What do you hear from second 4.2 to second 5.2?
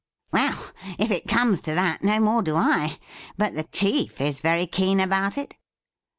very keen